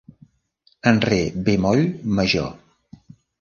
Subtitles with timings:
[0.91, 1.19] En re
[1.49, 1.85] bemoll
[2.21, 2.49] major.